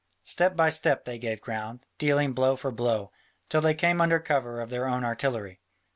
[0.23, 3.11] Step by step they gave ground, dealing blow for blow,
[3.49, 5.59] till they came under cover of their own artillery.